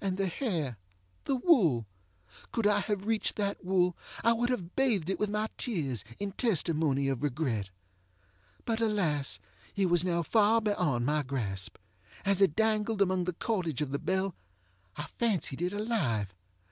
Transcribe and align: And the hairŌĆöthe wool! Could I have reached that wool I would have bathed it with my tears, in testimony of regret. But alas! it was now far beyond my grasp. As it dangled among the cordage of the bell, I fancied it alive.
And 0.00 0.16
the 0.16 0.24
hairŌĆöthe 0.26 1.44
wool! 1.44 1.86
Could 2.50 2.66
I 2.66 2.80
have 2.80 3.06
reached 3.06 3.36
that 3.36 3.64
wool 3.64 3.96
I 4.24 4.32
would 4.32 4.50
have 4.50 4.74
bathed 4.74 5.08
it 5.08 5.20
with 5.20 5.30
my 5.30 5.46
tears, 5.56 6.02
in 6.18 6.32
testimony 6.32 7.06
of 7.06 7.22
regret. 7.22 7.70
But 8.64 8.80
alas! 8.80 9.38
it 9.76 9.86
was 9.86 10.04
now 10.04 10.24
far 10.24 10.60
beyond 10.60 11.06
my 11.06 11.22
grasp. 11.22 11.76
As 12.24 12.40
it 12.40 12.56
dangled 12.56 13.00
among 13.00 13.22
the 13.22 13.32
cordage 13.34 13.80
of 13.80 13.92
the 13.92 14.00
bell, 14.00 14.34
I 14.96 15.04
fancied 15.16 15.62
it 15.62 15.72
alive. 15.72 16.34